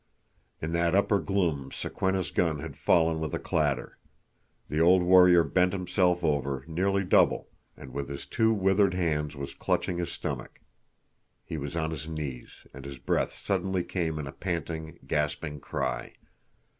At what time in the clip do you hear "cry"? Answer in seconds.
15.59-16.15